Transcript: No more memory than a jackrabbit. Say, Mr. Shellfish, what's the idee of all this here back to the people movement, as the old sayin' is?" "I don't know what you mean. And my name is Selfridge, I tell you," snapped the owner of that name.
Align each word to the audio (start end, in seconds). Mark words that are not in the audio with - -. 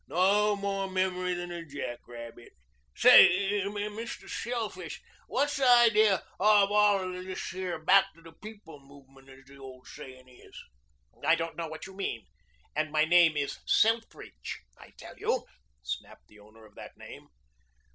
No 0.07 0.55
more 0.55 0.89
memory 0.89 1.35
than 1.35 1.51
a 1.51 1.63
jackrabbit. 1.63 2.53
Say, 2.95 3.61
Mr. 3.65 4.27
Shellfish, 4.27 4.99
what's 5.27 5.57
the 5.57 5.67
idee 5.67 6.07
of 6.07 6.21
all 6.39 7.11
this 7.11 7.51
here 7.51 7.77
back 7.77 8.05
to 8.15 8.23
the 8.23 8.31
people 8.31 8.79
movement, 8.79 9.29
as 9.29 9.45
the 9.45 9.57
old 9.59 9.87
sayin' 9.87 10.27
is?" 10.27 10.59
"I 11.23 11.35
don't 11.35 11.55
know 11.55 11.67
what 11.67 11.85
you 11.85 11.95
mean. 11.95 12.25
And 12.75 12.91
my 12.91 13.05
name 13.05 13.37
is 13.37 13.59
Selfridge, 13.67 14.61
I 14.75 14.89
tell 14.97 15.19
you," 15.19 15.45
snapped 15.83 16.27
the 16.29 16.39
owner 16.39 16.65
of 16.65 16.73
that 16.73 16.97
name. 16.97 17.27